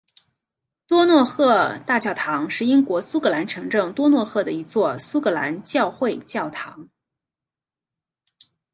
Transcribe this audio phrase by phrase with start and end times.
[0.87, 6.89] 多诺赫大教堂是英国苏格兰城镇多诺赫的一座苏格兰教会教堂。